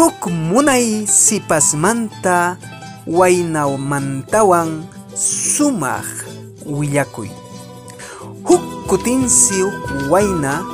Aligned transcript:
huk 0.00 0.32
munay 0.32 1.04
sipasmanta 1.04 2.56
waynamantawan 3.04 4.88
sumaq 5.12 6.08
willakuy 6.64 7.28
huk 8.48 8.64
kutinsi 8.88 9.60
huk 9.60 10.08
wayna 10.08 10.64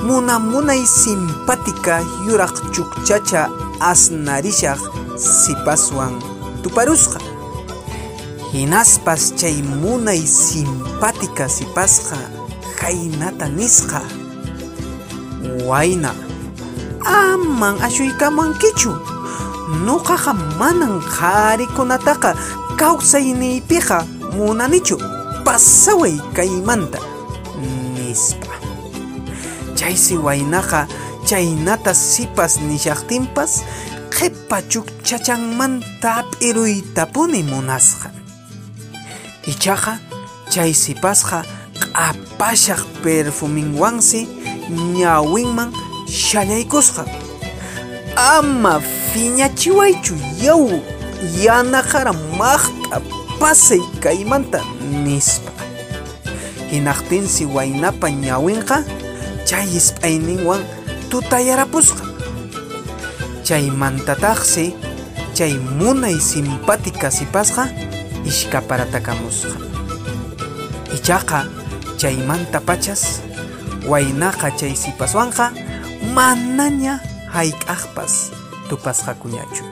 muna 0.00 0.40
munay 0.40 0.80
simpática 0.88 2.00
yuraq 2.24 2.56
chukchacha 2.72 3.52
asnarishaq 3.84 4.80
sipaswan 5.20 6.16
tuparusqa 6.64 7.20
hinaspas 8.56 9.36
chay 9.36 9.60
munay 9.60 10.24
simpática 10.24 11.52
sipasqa 11.52 12.16
haynata 12.80 13.44
nisqa. 13.52 14.00
Wayna 15.68 16.29
aman 17.04 17.80
ashuykamankichu 17.86 18.92
nuqaqa 19.86 20.32
manan 20.58 21.00
qharikunataqa 21.00 22.34
kawsayniypiqa 22.80 23.98
munanichu. 24.36 24.96
Pasaway 25.44 26.16
kaymanta 26.36 26.98
nispa. 27.94 28.54
Chaysi 29.78 30.16
waynaqa 30.18 30.86
chaynata 31.24 31.94
sipas 31.94 32.60
nishaqtinpas 32.60 33.52
qhipa 34.14 34.58
chukchachanmanta 34.68 36.12
p'iruytapuni 36.30 37.40
munasqa. 37.50 38.08
Ichaqa 39.50 39.92
chay 40.52 40.72
sipasqa 40.74 41.38
q'apashaq 41.80 42.80
perfuminwansi 43.02 44.20
ñawinman 44.98 45.70
shallaykusqa 46.10 47.04
ama 48.16 48.80
phiñachiwaychu 49.12 50.14
yaw 50.42 50.62
yanaqara 51.46 52.12
maqt'a 52.38 52.98
pasay 53.40 53.80
kaymanta 54.02 54.60
nispa. 55.04 55.50
Hinaqtinsi 56.70 57.46
waynapa 57.46 58.10
ñawinqa 58.10 58.82
chay 59.48 59.66
isp'ayninwan 59.78 60.62
tutayarapusqa 61.10 62.04
chaymantataqsi 63.46 64.74
chay 65.34 65.54
munay 65.78 66.18
simpática 66.20 67.10
sipasqa 67.10 67.66
ishkaparatakamusqa 68.26 69.56
ichaqa 70.94 71.40
chaymanta 71.98 72.60
pachas 72.62 73.02
waynaqa 73.90 74.50
chay 74.58 74.74
sipaswanqa 74.76 75.50
manaña 76.02 77.00
hayk'aqpas 77.34 78.32
tupasqakuñachu 78.68 79.69